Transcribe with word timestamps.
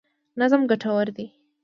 نظم 0.39 0.61
ګټور 0.71 1.07
دی. 1.17 1.25